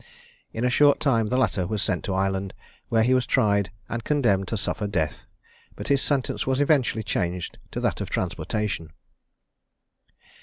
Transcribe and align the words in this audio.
In 0.51 0.65
a 0.65 0.69
short 0.71 0.99
time 0.99 1.27
the 1.27 1.37
latter 1.37 1.67
was 1.67 1.79
sent 1.83 2.03
to 2.05 2.13
Ireland, 2.15 2.55
where 2.89 3.03
he 3.03 3.13
was 3.13 3.27
tried, 3.27 3.69
and 3.87 4.03
condemned 4.03 4.47
to 4.47 4.57
suffer 4.57 4.87
death; 4.87 5.27
but 5.75 5.89
his 5.89 6.01
sentence 6.01 6.47
was 6.47 6.59
eventually 6.59 7.03
changed 7.03 7.59
to 7.69 7.79
that 7.81 8.01
of 8.01 8.09
transportation. 8.09 8.93